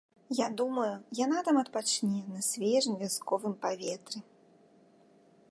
[0.37, 0.93] Я думаю,
[1.25, 4.19] яна там адпачне на свежым вясковым паветры.